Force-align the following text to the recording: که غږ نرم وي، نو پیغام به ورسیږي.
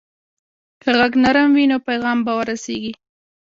که 0.81 0.89
غږ 0.99 1.13
نرم 1.23 1.49
وي، 1.55 1.65
نو 1.71 1.77
پیغام 1.87 2.17
به 2.25 2.31
ورسیږي. 2.37 2.93